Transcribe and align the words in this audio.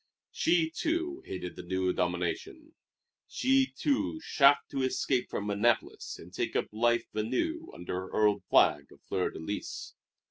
She, 0.31 0.71
too, 0.71 1.21
hated 1.27 1.55
the 1.55 1.61
new 1.61 1.93
domination. 1.93 2.73
She, 3.27 3.67
too, 3.67 4.19
chafed 4.21 4.71
to 4.71 4.81
escape 4.81 5.29
from 5.29 5.51
Annapolis 5.51 6.17
and 6.17 6.33
take 6.33 6.55
up 6.55 6.65
life 6.71 7.05
anew 7.13 7.69
under 7.71 7.93
her 7.93 8.27
old 8.27 8.43
Flag 8.49 8.91
of 8.91 8.97
the 8.99 9.07
Fleur 9.07 9.29
de 9.29 9.37
lis. 9.39 9.93